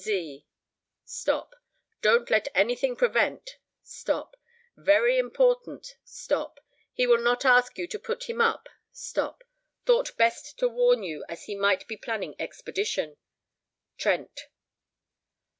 Z. 0.03 0.47
stop 1.05 1.53
don't 2.01 2.31
let 2.31 2.47
anything 2.55 2.95
prevent 2.95 3.57
stop 3.83 4.35
very 4.75 5.19
important 5.19 5.95
stop 6.03 6.59
he 6.91 7.05
will 7.05 7.19
not 7.21 7.45
ask 7.45 7.77
you 7.77 7.87
to 7.89 7.99
put 7.99 8.27
him 8.27 8.41
up 8.41 8.67
stop 8.91 9.43
thought 9.85 10.17
best 10.17 10.57
to 10.57 10.67
warn 10.67 11.03
you 11.03 11.23
as 11.29 11.47
you 11.47 11.55
might 11.59 11.87
be 11.87 11.97
planning 11.97 12.33
expedition. 12.39 13.17
Trent." 13.95 14.47